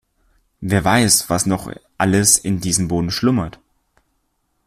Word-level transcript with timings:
Wer 0.61 0.83
weiß, 0.83 1.29
was 1.29 1.45
noch 1.45 1.71
alles 1.99 2.39
in 2.39 2.59
diesem 2.59 2.87
Boden 2.87 3.11
schlummert? 3.11 3.59